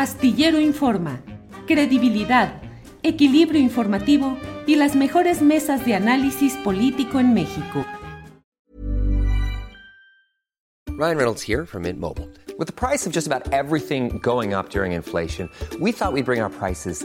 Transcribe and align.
Astillero 0.00 0.58
Informa, 0.58 1.20
credibilidad, 1.66 2.62
equilibrio 3.02 3.60
informativo 3.60 4.38
y 4.66 4.76
las 4.76 4.96
mejores 4.96 5.42
mesas 5.42 5.84
de 5.84 5.94
análisis 5.94 6.54
político 6.64 7.20
en 7.20 7.34
México. 7.34 7.84
Ryan 10.88 11.18
Reynolds 11.18 11.42
here 11.42 11.66
from 11.66 11.82
Mint 11.82 12.00
Mobile. 12.00 12.30
With 12.58 12.66
the 12.66 12.72
price 12.72 13.06
of 13.06 13.12
just 13.12 13.26
about 13.26 13.52
everything 13.52 14.18
going 14.22 14.54
up 14.54 14.70
during 14.70 14.92
inflation, 14.92 15.50
we 15.78 15.92
thought 15.92 16.14
we'd 16.14 16.24
bring 16.24 16.40
our 16.40 16.48
prices 16.48 17.04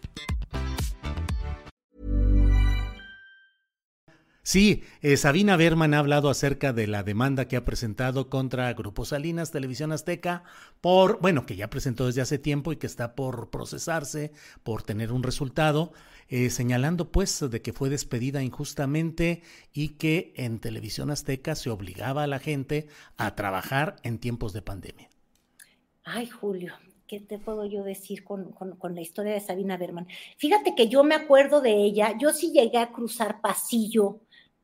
Sí, 4.51 4.83
eh, 5.01 5.15
Sabina 5.15 5.55
Berman 5.55 5.93
ha 5.93 5.99
hablado 5.99 6.29
acerca 6.29 6.73
de 6.73 6.85
la 6.85 7.03
demanda 7.03 7.47
que 7.47 7.55
ha 7.55 7.63
presentado 7.63 8.29
contra 8.29 8.73
Grupo 8.73 9.05
Salinas, 9.05 9.51
Televisión 9.51 9.93
Azteca, 9.93 10.43
por, 10.81 11.21
bueno, 11.21 11.45
que 11.45 11.55
ya 11.55 11.69
presentó 11.69 12.05
desde 12.05 12.19
hace 12.19 12.37
tiempo 12.37 12.73
y 12.73 12.75
que 12.75 12.85
está 12.85 13.15
por 13.15 13.49
procesarse, 13.49 14.33
por 14.63 14.83
tener 14.83 15.13
un 15.13 15.23
resultado, 15.23 15.93
eh, 16.27 16.49
señalando 16.49 17.13
pues 17.13 17.39
de 17.49 17.61
que 17.61 17.71
fue 17.71 17.89
despedida 17.89 18.43
injustamente 18.43 19.41
y 19.71 19.95
que 19.95 20.33
en 20.35 20.59
Televisión 20.59 21.11
Azteca 21.11 21.55
se 21.55 21.69
obligaba 21.69 22.23
a 22.23 22.27
la 22.27 22.39
gente 22.39 22.87
a 23.15 23.35
trabajar 23.35 23.95
en 24.03 24.19
tiempos 24.19 24.51
de 24.51 24.61
pandemia. 24.61 25.09
Ay, 26.03 26.27
Julio, 26.27 26.73
¿qué 27.07 27.21
te 27.21 27.39
puedo 27.39 27.65
yo 27.67 27.85
decir 27.85 28.25
con, 28.25 28.51
con, 28.51 28.75
con, 28.75 28.95
la 28.95 29.01
historia 29.01 29.31
de 29.31 29.39
Sabina 29.39 29.77
Berman? 29.77 30.07
Fíjate 30.35 30.75
que 30.75 30.89
yo 30.89 31.05
me 31.05 31.15
acuerdo 31.15 31.61
de 31.61 31.73
ella, 31.73 32.17
yo 32.19 32.33
sí 32.33 32.51
llegué 32.51 32.79
a 32.79 32.91
cruzar 32.91 33.39
pasillo 33.39 34.19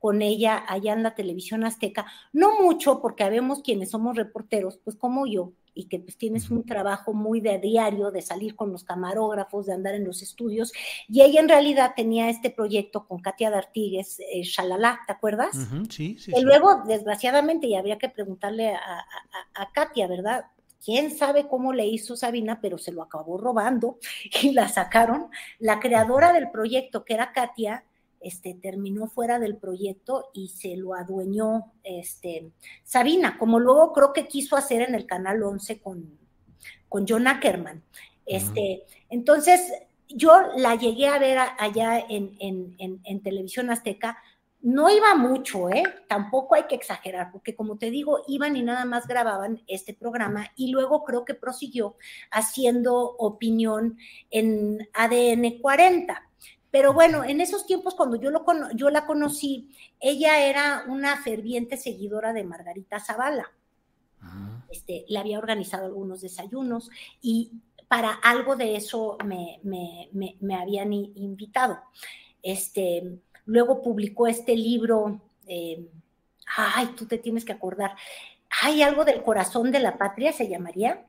con 0.07 0.21
ella 0.21 0.63
allá 0.69 0.93
en 0.93 1.03
la 1.03 1.15
televisión 1.15 1.65
azteca, 1.65 2.05
no 2.31 2.61
mucho 2.61 3.01
porque 3.01 3.25
habemos 3.25 3.61
quienes 3.61 3.89
somos 3.89 4.15
reporteros, 4.15 4.79
pues 4.81 4.95
como 4.95 5.27
yo, 5.27 5.51
y 5.73 5.89
que 5.89 5.99
pues 5.99 6.15
tienes 6.15 6.49
un 6.49 6.65
trabajo 6.65 7.13
muy 7.13 7.41
de 7.41 7.59
diario, 7.59 8.09
de 8.09 8.21
salir 8.21 8.55
con 8.55 8.71
los 8.71 8.85
camarógrafos, 8.85 9.65
de 9.65 9.73
andar 9.73 9.95
en 9.95 10.05
los 10.05 10.21
estudios, 10.21 10.71
y 11.09 11.23
ella 11.23 11.41
en 11.41 11.49
realidad 11.49 11.91
tenía 11.93 12.29
este 12.29 12.51
proyecto 12.51 13.05
con 13.05 13.19
Katia 13.19 13.49
D'Artigues, 13.49 14.21
eh, 14.21 14.43
Shalala, 14.43 15.01
¿te 15.05 15.11
acuerdas? 15.11 15.53
Uh 15.55 15.75
-huh, 15.75 15.91
sí, 15.91 16.15
sí. 16.17 16.31
Y 16.31 16.39
sí. 16.39 16.41
luego, 16.41 16.83
desgraciadamente, 16.87 17.67
y 17.67 17.75
habría 17.75 17.97
que 17.97 18.07
preguntarle 18.07 18.75
a, 18.75 18.79
a, 18.79 19.61
a 19.61 19.71
Katia, 19.73 20.07
¿verdad? 20.07 20.45
quién 20.85 21.11
sabe 21.11 21.49
cómo 21.49 21.73
le 21.73 21.85
hizo 21.85 22.15
Sabina, 22.15 22.61
pero 22.61 22.77
se 22.77 22.93
lo 22.93 23.01
acabó 23.01 23.37
robando 23.37 23.97
y 24.41 24.53
la 24.53 24.69
sacaron. 24.69 25.27
La 25.59 25.81
creadora 25.81 26.31
del 26.31 26.49
proyecto, 26.49 27.03
que 27.03 27.13
era 27.13 27.33
Katia, 27.33 27.83
este, 28.19 28.53
terminó 28.55 29.07
fuera 29.07 29.39
del 29.39 29.57
proyecto 29.57 30.29
y 30.33 30.49
se 30.49 30.75
lo 30.75 30.95
adueñó 30.95 31.73
este, 31.83 32.51
Sabina, 32.83 33.37
como 33.37 33.59
luego 33.59 33.93
creo 33.93 34.13
que 34.13 34.27
quiso 34.27 34.55
hacer 34.55 34.81
en 34.81 34.95
el 34.95 35.05
Canal 35.05 35.43
11 35.43 35.79
con, 35.81 36.17
con 36.89 37.05
John 37.07 37.27
Ackerman. 37.27 37.83
Este, 38.25 38.83
uh 38.85 38.89
-huh. 38.89 39.05
Entonces, 39.09 39.71
yo 40.09 40.33
la 40.55 40.75
llegué 40.75 41.07
a 41.07 41.19
ver 41.19 41.37
allá 41.57 41.99
en, 41.99 42.35
en, 42.39 42.75
en, 42.79 43.01
en, 43.03 43.21
Televisión 43.21 43.69
Azteca. 43.69 44.17
No 44.61 44.89
iba 44.89 45.15
mucho, 45.15 45.69
¿eh? 45.69 45.83
Tampoco 46.07 46.55
hay 46.55 46.63
que 46.63 46.75
exagerar, 46.75 47.31
porque 47.31 47.55
como 47.55 47.77
te 47.77 47.91
digo, 47.91 48.23
iban 48.27 48.55
y 48.55 48.63
nada 48.63 48.85
más 48.85 49.07
grababan 49.07 49.61
este 49.67 49.93
programa 49.93 50.51
y 50.55 50.71
luego 50.71 51.03
creo 51.03 51.25
que 51.25 51.35
prosiguió 51.35 51.95
haciendo 52.31 52.97
opinión 53.17 53.97
en 54.31 54.79
ADN 54.93 55.59
40 55.61 56.26
pero 56.77 56.93
bueno, 56.93 57.23
en 57.23 57.41
esos 57.41 57.65
tiempos 57.65 57.95
cuando 57.95 58.17
yo, 58.17 58.29
lo 58.29 58.45
yo 58.75 58.91
la 58.91 59.07
conocí, 59.07 59.71
ella 59.99 60.47
era 60.47 60.83
una 60.87 61.17
ferviente 61.17 61.75
seguidora 61.75 62.33
de 62.33 62.43
Margarita 62.43 62.99
Zavala. 62.99 63.51
Este, 64.69 65.03
le 65.07 65.17
había 65.17 65.39
organizado 65.39 65.87
algunos 65.87 66.21
desayunos 66.21 66.91
y 67.19 67.51
para 67.87 68.11
algo 68.11 68.55
de 68.55 68.75
eso 68.75 69.17
me, 69.25 69.59
me, 69.63 70.09
me, 70.11 70.37
me 70.39 70.53
habían 70.53 70.93
invitado. 70.93 71.79
Este, 72.43 73.21
luego 73.45 73.81
publicó 73.81 74.27
este 74.27 74.55
libro, 74.55 75.19
eh, 75.47 75.83
ay, 76.57 76.93
tú 76.95 77.07
te 77.07 77.17
tienes 77.17 77.43
que 77.43 77.53
acordar, 77.53 77.95
hay 78.61 78.83
algo 78.83 79.03
del 79.03 79.23
corazón 79.23 79.71
de 79.71 79.79
la 79.79 79.97
patria, 79.97 80.31
se 80.31 80.47
llamaría 80.47 81.06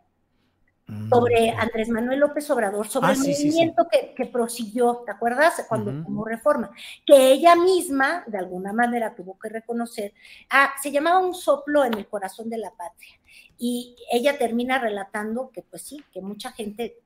sobre 1.10 1.50
Andrés 1.50 1.88
Manuel 1.90 2.20
López 2.20 2.48
Obrador, 2.50 2.88
sobre 2.88 3.08
Ah, 3.08 3.12
el 3.12 3.16
sí, 3.18 3.34
sí, 3.34 3.46
movimiento 3.46 3.86
Que, 3.90 4.14
que 4.14 4.26
prosiguió, 4.26 5.02
¿te 5.04 5.12
acuerdas? 5.12 5.64
Cuando 5.68 6.02
como 6.02 6.24
reforma, 6.24 6.70
que 7.04 7.32
ella 7.32 7.54
misma, 7.56 8.24
de 8.26 8.38
alguna 8.38 8.72
manera, 8.72 9.14
tuvo 9.14 9.38
que 9.38 9.48
reconocer, 9.50 10.14
ah, 10.50 10.72
se 10.82 10.90
llamaba 10.90 11.18
Un 11.18 11.34
soplo 11.34 11.84
en 11.84 11.94
el 11.94 12.06
corazón 12.06 12.48
de 12.48 12.58
la 12.58 12.70
patria. 12.70 13.18
Y 13.58 13.96
ella 14.10 14.38
termina 14.38 14.78
relatando 14.78 15.50
que, 15.50 15.62
pues 15.62 15.82
sí, 15.82 16.02
que 16.12 16.22
mucha 16.22 16.52
gente 16.52 16.96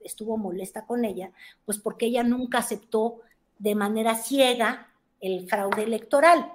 estuvo 0.00 0.36
molesta 0.36 0.86
con 0.86 1.04
ella, 1.04 1.32
pues 1.64 1.78
porque 1.78 2.06
ella 2.06 2.22
nunca 2.22 2.58
aceptó 2.58 3.20
de 3.58 3.74
manera 3.74 4.14
ciega 4.14 4.88
el 5.20 5.48
fraude 5.48 5.82
electoral, 5.84 6.52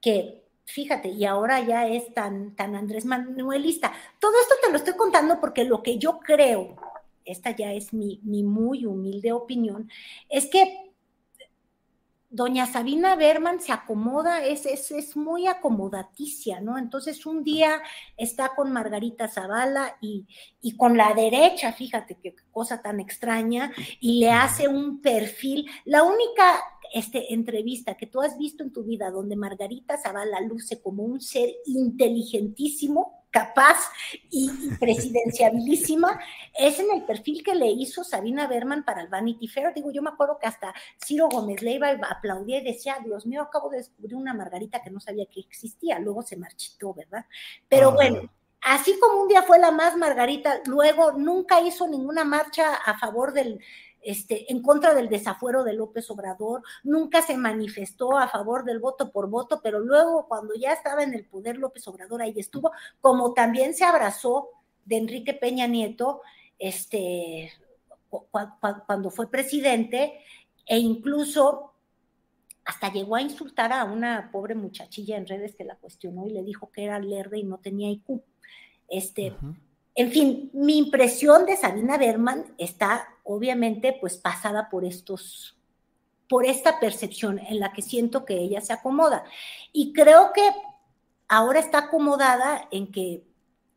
que 0.00 0.39
fíjate, 0.70 1.08
y 1.08 1.24
ahora 1.24 1.60
ya 1.60 1.86
es 1.86 2.12
tan, 2.14 2.54
tan 2.56 2.74
Andrés 2.74 3.04
Manuelista. 3.04 3.92
Todo 4.18 4.32
esto 4.40 4.54
te 4.62 4.70
lo 4.70 4.76
estoy 4.76 4.94
contando 4.94 5.40
porque 5.40 5.64
lo 5.64 5.82
que 5.82 5.98
yo 5.98 6.20
creo, 6.20 6.76
esta 7.24 7.50
ya 7.50 7.72
es 7.72 7.92
mi, 7.92 8.20
mi 8.22 8.42
muy 8.42 8.86
humilde 8.86 9.32
opinión, 9.32 9.90
es 10.28 10.46
que 10.46 10.90
doña 12.32 12.66
Sabina 12.66 13.16
Berman 13.16 13.60
se 13.60 13.72
acomoda, 13.72 14.44
es, 14.44 14.64
es, 14.64 14.92
es 14.92 15.16
muy 15.16 15.48
acomodaticia, 15.48 16.60
¿no? 16.60 16.78
Entonces 16.78 17.26
un 17.26 17.42
día 17.42 17.82
está 18.16 18.54
con 18.54 18.72
Margarita 18.72 19.26
Zavala 19.26 19.96
y, 20.00 20.26
y 20.62 20.76
con 20.76 20.96
la 20.96 21.12
derecha, 21.12 21.72
fíjate 21.72 22.18
qué 22.22 22.36
cosa 22.52 22.80
tan 22.80 23.00
extraña, 23.00 23.72
y 23.98 24.20
le 24.20 24.30
hace 24.30 24.68
un 24.68 25.00
perfil. 25.00 25.68
La 25.84 26.04
única 26.04 26.62
este, 26.92 27.32
entrevista 27.32 27.96
que 27.96 28.06
tú 28.06 28.20
has 28.20 28.36
visto 28.38 28.62
en 28.62 28.72
tu 28.72 28.84
vida 28.84 29.10
donde 29.10 29.36
Margarita 29.36 29.98
Zavala 29.98 30.40
luce 30.40 30.80
como 30.80 31.04
un 31.04 31.20
ser 31.20 31.50
inteligentísimo, 31.66 33.24
capaz 33.30 33.78
y, 34.30 34.50
y 34.50 34.70
presidenciabilísima, 34.80 36.20
es 36.58 36.80
en 36.80 36.90
el 36.92 37.04
perfil 37.04 37.42
que 37.44 37.54
le 37.54 37.68
hizo 37.68 38.02
Sabina 38.02 38.46
Berman 38.46 38.84
para 38.84 39.02
el 39.02 39.08
Vanity 39.08 39.46
Fair. 39.48 39.72
Digo, 39.74 39.90
yo 39.92 40.02
me 40.02 40.10
acuerdo 40.10 40.38
que 40.40 40.48
hasta 40.48 40.74
Ciro 41.04 41.28
Gómez 41.28 41.62
Leiva 41.62 41.90
aplaudía 42.08 42.58
y 42.58 42.64
decía, 42.64 42.98
Dios 43.04 43.26
mío, 43.26 43.42
acabo 43.42 43.70
de 43.70 43.78
descubrir 43.78 44.16
una 44.16 44.34
Margarita 44.34 44.82
que 44.82 44.90
no 44.90 45.00
sabía 45.00 45.26
que 45.26 45.40
existía, 45.40 45.98
luego 45.98 46.22
se 46.22 46.36
marchitó, 46.36 46.92
¿verdad? 46.92 47.24
Pero 47.68 47.90
Ah. 47.90 47.94
bueno, 47.94 48.30
así 48.62 48.98
como 48.98 49.22
un 49.22 49.28
día 49.28 49.42
fue 49.42 49.58
la 49.58 49.70
más 49.70 49.96
Margarita, 49.96 50.60
luego 50.66 51.12
nunca 51.12 51.60
hizo 51.60 51.86
ninguna 51.86 52.24
marcha 52.24 52.74
a 52.74 52.98
favor 52.98 53.32
del, 53.32 53.60
este, 54.02 54.50
en 54.52 54.62
contra 54.62 54.94
del 54.94 55.08
desafuero 55.08 55.62
de 55.64 55.74
López 55.74 56.10
Obrador, 56.10 56.62
nunca 56.84 57.22
se 57.22 57.36
manifestó 57.36 58.16
a 58.16 58.28
favor 58.28 58.64
del 58.64 58.78
voto 58.78 59.10
por 59.12 59.28
voto, 59.28 59.60
pero 59.62 59.80
luego 59.80 60.26
cuando 60.28 60.54
ya 60.54 60.72
estaba 60.72 61.02
en 61.02 61.14
el 61.14 61.24
poder 61.26 61.58
López 61.58 61.86
Obrador 61.88 62.22
ahí 62.22 62.34
estuvo, 62.36 62.72
como 63.00 63.34
también 63.34 63.74
se 63.74 63.84
abrazó 63.84 64.48
de 64.84 64.96
Enrique 64.96 65.34
Peña 65.34 65.66
Nieto, 65.66 66.22
este, 66.58 67.52
cu- 68.08 68.26
cu- 68.30 68.82
cuando 68.86 69.10
fue 69.10 69.30
presidente, 69.30 70.20
e 70.66 70.78
incluso 70.78 71.72
hasta 72.64 72.92
llegó 72.92 73.16
a 73.16 73.22
insultar 73.22 73.72
a 73.72 73.84
una 73.84 74.30
pobre 74.30 74.54
muchachilla 74.54 75.16
en 75.16 75.26
redes 75.26 75.54
que 75.56 75.64
la 75.64 75.76
cuestionó 75.76 76.26
y 76.26 76.30
le 76.30 76.42
dijo 76.42 76.70
que 76.70 76.84
era 76.84 76.98
lerda 77.00 77.36
y 77.36 77.42
no 77.44 77.58
tenía 77.58 77.90
IQ. 77.90 78.22
Este, 78.88 79.34
en 79.94 80.10
fin, 80.10 80.50
mi 80.52 80.78
impresión 80.78 81.46
de 81.46 81.56
Sabina 81.56 81.96
Berman 81.98 82.54
está 82.58 83.08
obviamente 83.30 83.96
pues 84.00 84.16
pasada 84.16 84.68
por 84.68 84.84
estos 84.84 85.56
por 86.28 86.46
esta 86.46 86.78
percepción 86.78 87.40
en 87.40 87.58
la 87.58 87.72
que 87.72 87.82
siento 87.82 88.24
que 88.24 88.38
ella 88.38 88.60
se 88.60 88.72
acomoda. 88.72 89.24
Y 89.72 89.92
creo 89.92 90.32
que 90.32 90.48
ahora 91.26 91.58
está 91.58 91.78
acomodada 91.78 92.68
en 92.70 92.92
que 92.92 93.24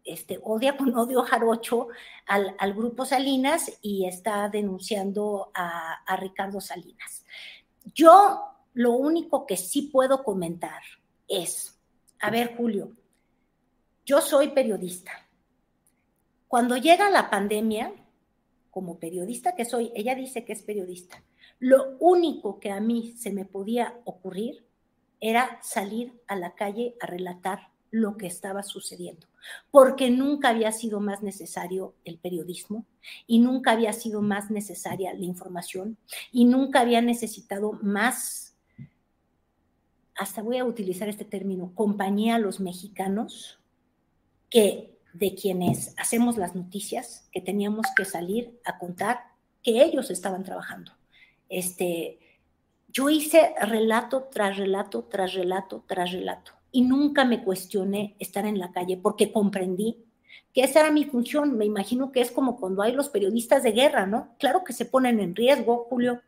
este, 0.04 0.40
odia 0.44 0.78
con 0.78 0.96
odio 0.96 1.24
jarocho 1.24 1.88
al, 2.28 2.74
grupo 2.76 3.06
Salinas 3.06 3.72
y 3.82 4.06
está 4.06 4.50
denunciando 4.50 5.52
a, 5.56 5.94
a 6.06 6.16
Ricardo 6.16 6.62
Salinas. 6.62 7.26
Yo 7.86 8.44
lo 8.74 8.92
único 8.92 9.48
que 9.48 9.58
sí 9.58 9.84
puedo 9.84 10.24
comentar 10.24 10.84
es, 11.28 11.80
a 12.20 12.30
ver 12.30 12.56
Julio, 12.56 12.92
yo 14.06 14.22
soy 14.22 14.50
periodista. 14.50 15.12
Cuando 16.48 16.78
llega 16.78 17.10
la 17.10 17.32
pandemia, 17.32 17.94
como 18.74 18.98
periodista 18.98 19.54
que 19.54 19.66
soy, 19.66 19.92
ella 19.94 20.16
dice 20.16 20.46
que 20.46 20.54
es 20.54 20.64
periodista, 20.64 21.24
lo 21.60 21.96
único 22.00 22.60
que 22.60 22.72
a 22.72 22.80
mí 22.80 23.14
se 23.16 23.32
me 23.32 23.46
podía 23.46 24.00
ocurrir 24.04 24.66
era 25.20 25.60
salir 25.62 26.20
a 26.28 26.36
la 26.36 26.56
calle 26.56 26.96
a 27.00 27.06
relatar 27.06 27.70
lo 27.92 28.18
que 28.18 28.26
estaba 28.26 28.64
sucediendo, 28.64 29.28
porque 29.70 30.10
nunca 30.10 30.50
había 30.50 30.72
sido 30.72 31.00
más 31.00 31.22
necesario 31.22 31.94
el 32.04 32.18
periodismo 32.18 32.88
y 33.28 33.38
nunca 33.38 33.74
había 33.74 33.94
sido 33.94 34.24
más 34.24 34.50
necesaria 34.50 35.14
la 35.14 35.24
información 35.24 35.98
y 36.32 36.46
nunca 36.46 36.82
había 36.82 37.02
necesitado 37.02 37.74
más, 37.84 38.58
hasta 40.16 40.42
voy 40.42 40.58
a 40.58 40.66
utilizar 40.66 41.10
este 41.10 41.26
término, 41.26 41.76
compañía 41.76 42.36
a 42.36 42.40
los 42.40 42.60
mexicanos 42.60 43.60
que 44.50 44.93
de 45.14 45.36
quienes 45.36 45.94
hacemos 45.98 46.38
las 46.38 46.56
noticias, 46.56 47.28
que 47.32 47.42
teníamos 47.42 47.88
que 47.96 48.06
salir 48.06 48.60
a 48.66 48.78
contar 48.78 49.20
que 49.62 49.84
ellos 49.84 50.10
estaban 50.10 50.44
trabajando. 50.44 50.92
Este, 51.50 52.20
yo 52.90 53.10
hice 53.10 53.54
relato 53.62 54.30
tras 54.32 54.58
relato, 54.58 55.04
tras 55.04 55.34
relato, 55.34 55.84
tras 55.88 56.12
relato 56.12 56.52
y 56.72 56.82
nunca 56.82 57.24
me 57.24 57.44
cuestioné 57.44 58.16
estar 58.20 58.46
en 58.46 58.60
la 58.60 58.72
calle 58.72 58.98
porque 58.98 59.32
comprendí 59.32 60.04
que 60.54 60.64
esa 60.64 60.82
era 60.82 60.92
mi 60.92 61.06
función. 61.06 61.56
Me 61.58 61.66
imagino 61.66 62.12
que 62.12 62.22
es 62.22 62.32
como 62.32 62.60
cuando 62.60 62.82
hay 62.82 62.92
los 62.92 63.10
periodistas 63.10 63.64
de 63.64 63.72
guerra, 63.72 64.06
¿no? 64.06 64.36
Claro 64.40 64.64
que 64.64 64.74
se 64.74 64.86
ponen 64.86 65.20
en 65.20 65.36
riesgo, 65.36 65.86
Julio, 65.90 66.22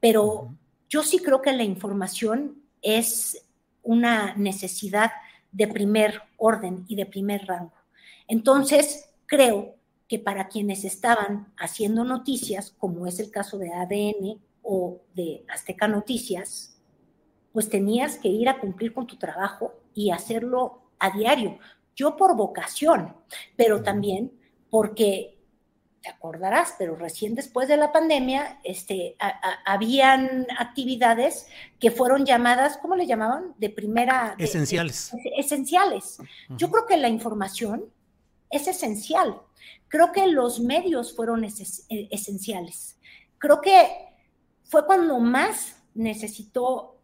pero 0.00 0.54
yo 0.88 1.02
sí 1.02 1.18
creo 1.18 1.42
que 1.42 1.52
la 1.52 1.64
información 1.64 2.62
es 2.82 3.46
una 3.82 4.34
necesidad 4.36 5.12
de 5.52 5.68
primer 5.68 6.22
orden 6.36 6.84
y 6.88 6.96
de 6.96 7.06
primer 7.06 7.46
rango. 7.46 7.79
Entonces, 8.30 9.10
creo 9.26 9.74
que 10.08 10.20
para 10.20 10.46
quienes 10.46 10.84
estaban 10.84 11.52
haciendo 11.58 12.04
noticias, 12.04 12.72
como 12.78 13.08
es 13.08 13.18
el 13.18 13.32
caso 13.32 13.58
de 13.58 13.72
ADN 13.72 14.40
o 14.62 15.00
de 15.14 15.44
Azteca 15.48 15.88
Noticias, 15.88 16.80
pues 17.52 17.68
tenías 17.68 18.18
que 18.18 18.28
ir 18.28 18.48
a 18.48 18.60
cumplir 18.60 18.94
con 18.94 19.08
tu 19.08 19.16
trabajo 19.16 19.74
y 19.94 20.12
hacerlo 20.12 20.80
a 21.00 21.10
diario. 21.10 21.58
Yo 21.96 22.16
por 22.16 22.36
vocación, 22.36 23.16
pero 23.56 23.82
también 23.82 24.32
porque, 24.70 25.36
te 26.00 26.08
acordarás, 26.08 26.76
pero 26.78 26.94
recién 26.94 27.34
después 27.34 27.66
de 27.66 27.76
la 27.76 27.90
pandemia, 27.90 28.60
este, 28.62 29.16
habían 29.66 30.46
actividades 30.56 31.48
que 31.80 31.90
fueron 31.90 32.24
llamadas, 32.24 32.78
¿cómo 32.78 32.94
le 32.94 33.08
llamaban? 33.08 33.54
De 33.58 33.70
primera... 33.70 34.36
Esenciales. 34.38 35.12
esenciales. 35.36 36.18
Yo 36.50 36.70
creo 36.70 36.86
que 36.86 36.96
la 36.96 37.08
información 37.08 37.90
es 38.50 38.66
esencial. 38.66 39.40
Creo 39.88 40.12
que 40.12 40.26
los 40.26 40.60
medios 40.60 41.14
fueron 41.14 41.44
e, 41.44 41.48
esenciales. 42.10 42.98
Creo 43.38 43.60
que 43.60 43.88
fue 44.64 44.86
cuando 44.86 45.18
más 45.18 45.76
necesitó 45.94 46.96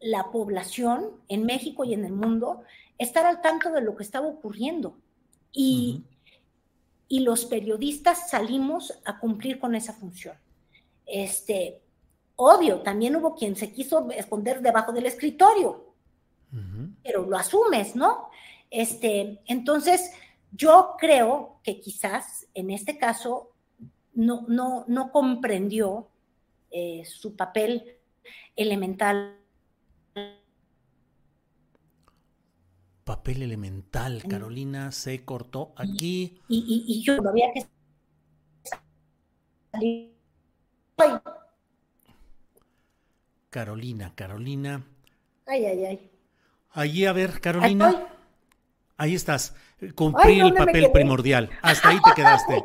la 0.00 0.30
población 0.30 1.10
en 1.28 1.44
México 1.44 1.84
y 1.84 1.94
en 1.94 2.04
el 2.04 2.12
mundo 2.12 2.62
estar 2.98 3.26
al 3.26 3.40
tanto 3.40 3.70
de 3.70 3.80
lo 3.80 3.96
que 3.96 4.02
estaba 4.02 4.26
ocurriendo. 4.26 4.96
Y, 5.52 6.04
y 7.08 7.20
los 7.20 7.44
periodistas 7.44 8.30
salimos 8.30 8.98
a 9.04 9.18
cumplir 9.18 9.58
con 9.58 9.74
esa 9.74 9.92
función. 9.92 10.36
Este, 11.06 11.82
obvio, 12.36 12.80
también 12.80 13.16
hubo 13.16 13.34
quien 13.34 13.56
se 13.56 13.72
quiso 13.72 14.10
esconder 14.10 14.62
debajo 14.62 14.92
del 14.92 15.06
escritorio, 15.06 15.92
pero 17.02 17.24
lo 17.24 17.36
asumes, 17.36 17.96
¿no? 17.96 18.28
Este, 18.70 19.40
entonces, 19.46 20.12
yo 20.52 20.96
creo 20.98 21.60
que 21.62 21.80
quizás 21.80 22.46
en 22.54 22.70
este 22.70 22.98
caso 22.98 23.52
no, 24.14 24.44
no, 24.48 24.84
no 24.88 25.10
comprendió 25.10 26.08
eh, 26.70 27.04
su 27.04 27.36
papel 27.36 27.96
elemental 28.56 29.38
papel 33.04 33.42
elemental. 33.42 34.22
Carolina 34.28 34.92
se 34.92 35.24
cortó 35.24 35.72
aquí. 35.76 36.40
Y, 36.48 36.84
y, 36.86 37.02
yo 37.02 37.16
había 37.28 37.52
que 37.52 37.66
Carolina, 43.50 44.12
Carolina. 44.14 44.86
Ay, 45.46 45.66
ay, 45.66 45.84
ay. 45.84 46.10
Allí, 46.70 47.04
a 47.04 47.12
ver, 47.12 47.40
Carolina. 47.40 48.08
Ahí 48.96 49.14
estás. 49.14 49.54
Cumplir 49.94 50.44
el 50.44 50.54
papel 50.54 50.90
primordial. 50.92 51.50
Hasta 51.62 51.88
ahí 51.88 51.98
te 52.04 52.12
quedaste. 52.14 52.64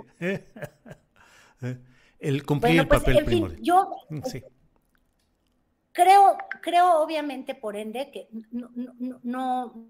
el 2.20 2.46
cumplir 2.46 2.80
el 2.80 2.88
pues, 2.88 3.00
papel 3.00 3.26
primordial. 3.26 3.62
Yo, 3.62 3.96
mm, 4.10 4.22
sí. 4.26 4.44
Creo, 5.92 6.38
creo 6.62 7.02
obviamente, 7.02 7.56
por 7.56 7.76
ende, 7.76 8.12
que 8.12 8.28
no, 8.52 8.70
no, 9.24 9.88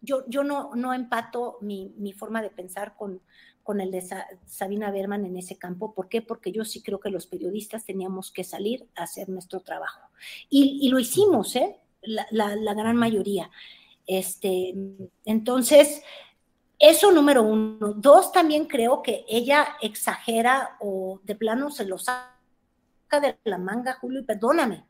yo, 0.00 0.24
yo 0.28 0.42
no, 0.42 0.74
no 0.74 0.92
empato 0.92 1.58
mi, 1.60 1.94
mi 1.96 2.12
forma 2.12 2.42
de 2.42 2.50
pensar 2.50 2.96
con, 2.96 3.20
con 3.64 3.80
el 3.80 3.90
de 3.90 4.04
Sabina 4.46 4.90
Berman 4.90 5.24
en 5.24 5.36
ese 5.36 5.56
campo. 5.56 5.94
¿Por 5.94 6.08
qué? 6.08 6.20
Porque 6.20 6.52
yo 6.52 6.64
sí 6.64 6.82
creo 6.82 7.00
que 7.00 7.10
los 7.10 7.26
periodistas 7.26 7.86
teníamos 7.86 8.30
que 8.30 8.44
salir 8.44 8.86
a 8.94 9.04
hacer 9.04 9.28
nuestro 9.30 9.60
trabajo. 9.60 10.10
Y, 10.50 10.78
y 10.82 10.90
lo 10.90 10.98
hicimos, 10.98 11.56
¿eh? 11.56 11.80
La, 12.02 12.26
la, 12.30 12.54
la, 12.54 12.74
gran 12.74 12.96
mayoría. 12.96 13.50
Este, 14.06 14.74
entonces, 15.24 16.02
eso 16.78 17.12
número 17.12 17.42
uno. 17.42 17.94
Dos, 17.94 18.32
también 18.32 18.66
creo 18.66 19.02
que 19.02 19.24
ella 19.28 19.76
exagera 19.80 20.76
o 20.80 21.20
de 21.24 21.34
plano 21.34 21.70
se 21.70 21.84
lo 21.84 21.98
saca 21.98 22.30
de 23.20 23.38
la 23.44 23.58
manga, 23.58 23.98
Julio, 24.00 24.20
y 24.20 24.24
perdóname 24.24 24.84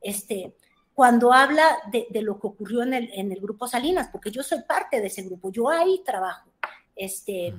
este, 0.00 0.54
cuando 0.94 1.32
habla 1.32 1.78
de, 1.90 2.06
lo 2.22 2.38
que 2.38 2.46
ocurrió 2.46 2.82
en 2.82 2.94
el, 2.94 3.10
en 3.12 3.32
el, 3.32 3.40
grupo 3.40 3.66
Salinas, 3.66 4.08
porque 4.10 4.30
yo 4.30 4.42
soy 4.42 4.62
parte 4.62 5.00
de 5.00 5.06
ese 5.06 5.22
grupo, 5.22 5.50
yo 5.50 5.68
ahí 5.68 6.02
trabajo, 6.04 6.50
este, 6.96 7.54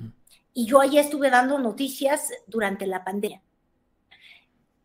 y 0.54 0.66
yo 0.66 0.80
ahí 0.80 0.98
estuve 0.98 1.30
dando 1.30 1.58
noticias 1.58 2.30
durante 2.46 2.86
la 2.86 3.04
pandemia, 3.04 3.42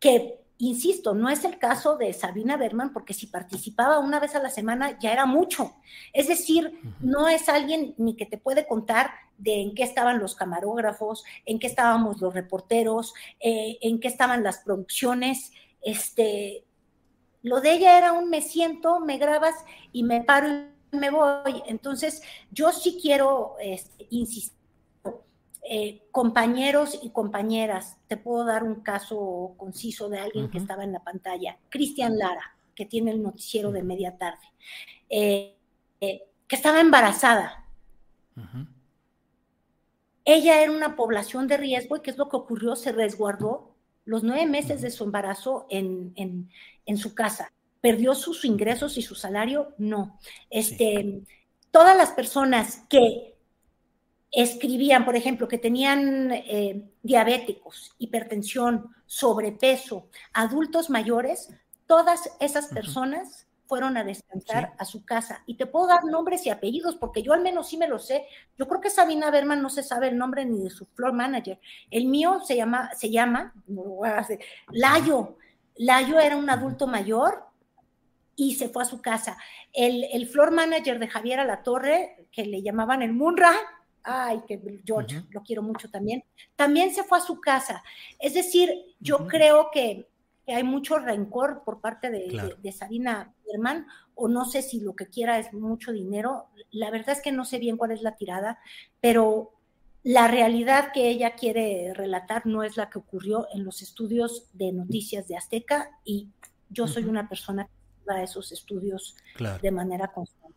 que, 0.00 0.40
insisto, 0.58 1.14
no 1.14 1.30
es 1.30 1.44
el 1.44 1.58
caso 1.58 1.96
de 1.96 2.12
Sabina 2.12 2.56
Berman, 2.56 2.92
porque 2.92 3.14
si 3.14 3.28
participaba 3.28 3.98
una 4.00 4.20
vez 4.20 4.34
a 4.34 4.42
la 4.42 4.50
semana 4.50 4.98
ya 4.98 5.12
era 5.12 5.24
mucho, 5.24 5.76
es 6.12 6.28
decir, 6.28 6.80
no 7.00 7.28
es 7.28 7.48
alguien 7.48 7.94
ni 7.96 8.16
que 8.16 8.26
te 8.26 8.38
puede 8.38 8.66
contar 8.66 9.10
de 9.38 9.62
en 9.62 9.74
qué 9.74 9.84
estaban 9.84 10.18
los 10.18 10.34
camarógrafos, 10.34 11.24
en 11.46 11.58
qué 11.58 11.68
estábamos 11.68 12.20
los 12.20 12.34
reporteros, 12.34 13.14
eh, 13.40 13.78
en 13.80 14.00
qué 14.00 14.08
estaban 14.08 14.42
las 14.42 14.58
producciones, 14.58 15.52
este, 15.80 16.64
lo 17.42 17.60
de 17.60 17.74
ella 17.74 17.96
era 17.96 18.12
un 18.12 18.28
me 18.28 18.42
siento, 18.42 18.98
me 19.00 19.16
grabas 19.16 19.54
y 19.92 20.02
me 20.02 20.22
paro 20.22 20.48
y 20.92 20.96
me 20.96 21.10
voy. 21.10 21.62
Entonces, 21.66 22.22
yo 22.50 22.72
sí 22.72 22.98
quiero 23.00 23.54
este, 23.60 24.06
insistir. 24.10 24.57
Eh, 25.70 26.08
compañeros 26.12 26.98
y 27.02 27.10
compañeras, 27.10 27.98
te 28.06 28.16
puedo 28.16 28.46
dar 28.46 28.64
un 28.64 28.76
caso 28.76 29.52
conciso 29.58 30.08
de 30.08 30.18
alguien 30.18 30.48
que 30.48 30.56
estaba 30.56 30.82
en 30.82 30.92
la 30.92 31.04
pantalla, 31.04 31.58
Cristian 31.68 32.16
Lara, 32.16 32.56
que 32.74 32.86
tiene 32.86 33.10
el 33.10 33.22
noticiero 33.22 33.70
de 33.70 33.82
media 33.82 34.16
tarde, 34.16 34.46
eh, 35.10 35.58
eh, 36.00 36.22
que 36.46 36.56
estaba 36.56 36.80
embarazada. 36.80 37.66
Ella 40.24 40.62
era 40.62 40.72
una 40.72 40.96
población 40.96 41.46
de 41.46 41.58
riesgo 41.58 41.96
y 41.96 42.00
¿qué 42.00 42.12
es 42.12 42.16
lo 42.16 42.30
que 42.30 42.36
ocurrió? 42.36 42.74
Se 42.74 42.92
resguardó 42.92 43.74
los 44.06 44.22
nueve 44.22 44.46
meses 44.46 44.80
de 44.80 44.90
su 44.90 45.04
embarazo 45.04 45.66
en, 45.68 46.14
en 46.16 46.96
su 46.96 47.14
casa. 47.14 47.52
¿Perdió 47.82 48.14
sus 48.14 48.46
ingresos 48.46 48.96
y 48.96 49.02
su 49.02 49.14
salario? 49.14 49.74
No. 49.76 50.18
Este, 50.48 51.22
Todas 51.70 51.96
las 51.96 52.12
personas 52.12 52.84
que 52.88 53.37
escribían, 54.30 55.04
por 55.04 55.16
ejemplo, 55.16 55.48
que 55.48 55.58
tenían 55.58 56.32
eh, 56.32 56.82
diabéticos, 57.02 57.94
hipertensión, 57.98 58.94
sobrepeso, 59.06 60.08
adultos 60.32 60.90
mayores, 60.90 61.50
todas 61.86 62.30
esas 62.40 62.66
personas 62.66 63.46
fueron 63.66 63.98
a 63.98 64.04
descansar 64.04 64.74
a 64.78 64.84
su 64.84 65.04
casa. 65.04 65.42
Y 65.46 65.56
te 65.56 65.66
puedo 65.66 65.86
dar 65.86 66.04
nombres 66.04 66.46
y 66.46 66.50
apellidos, 66.50 66.96
porque 66.96 67.22
yo 67.22 67.34
al 67.34 67.42
menos 67.42 67.68
sí 67.68 67.76
me 67.76 67.86
lo 67.86 67.98
sé. 67.98 68.24
Yo 68.56 68.66
creo 68.66 68.80
que 68.80 68.90
Sabina 68.90 69.30
Berman 69.30 69.60
no 69.60 69.68
se 69.68 69.82
sabe 69.82 70.08
el 70.08 70.16
nombre 70.16 70.44
ni 70.46 70.62
de 70.62 70.70
su 70.70 70.86
floor 70.86 71.12
manager. 71.12 71.60
El 71.90 72.06
mío 72.06 72.40
se 72.42 72.56
llama, 72.56 72.90
se 72.94 73.10
llama, 73.10 73.52
Layo, 74.70 75.36
Layo 75.76 76.18
era 76.18 76.36
un 76.36 76.48
adulto 76.48 76.86
mayor 76.86 77.44
y 78.34 78.54
se 78.54 78.70
fue 78.70 78.82
a 78.82 78.86
su 78.86 79.02
casa. 79.02 79.36
El, 79.72 80.04
el 80.12 80.26
floor 80.26 80.50
manager 80.50 80.98
de 80.98 81.08
Javier 81.08 81.40
Alatorre, 81.40 82.26
que 82.32 82.46
le 82.46 82.62
llamaban 82.62 83.02
el 83.02 83.12
Munra, 83.12 83.52
ay, 84.08 84.40
que 84.48 84.80
George, 84.84 85.22
lo 85.30 85.42
quiero 85.42 85.62
mucho 85.62 85.90
también, 85.90 86.24
también 86.56 86.94
se 86.94 87.04
fue 87.04 87.18
a 87.18 87.22
su 87.22 87.40
casa. 87.40 87.82
Es 88.18 88.34
decir, 88.34 88.70
yo 89.00 89.26
creo 89.26 89.70
que, 89.70 90.08
hay 90.46 90.64
mucho 90.64 90.98
rencor 90.98 91.62
por 91.62 91.82
parte 91.82 92.10
de, 92.10 92.72
Sabina 92.72 93.34
Herman, 93.52 93.86
o 94.14 94.28
no 94.28 94.46
sé 94.46 94.62
si 94.62 94.80
lo 94.80 94.96
que 94.96 95.06
quiera 95.06 95.38
es 95.38 95.52
mucho 95.52 95.92
dinero. 95.92 96.46
La 96.70 96.90
verdad 96.90 97.10
es 97.10 97.20
que 97.20 97.32
no 97.32 97.44
sé 97.44 97.58
bien 97.58 97.76
cuál 97.76 97.90
es 97.90 98.00
la 98.00 98.16
tirada, 98.16 98.58
pero 99.02 99.52
la 100.02 100.26
realidad 100.26 100.90
que 100.94 101.10
ella 101.10 101.34
quiere 101.34 101.92
relatar 101.92 102.46
no 102.46 102.62
es 102.62 102.78
la 102.78 102.88
que 102.88 102.98
ocurrió 102.98 103.46
en 103.52 103.62
los 103.62 103.82
estudios 103.82 104.48
de 104.54 104.72
noticias 104.72 105.28
de 105.28 105.36
Azteca 105.36 105.90
y 106.02 106.28
yo 106.70 106.88
soy 106.88 107.04
una 107.04 107.28
persona 107.28 107.66
que 107.66 108.10
va 108.10 108.20
a 108.20 108.22
esos 108.22 108.50
estudios 108.50 109.16
de 109.60 109.70
manera 109.70 110.08
constante. 110.12 110.56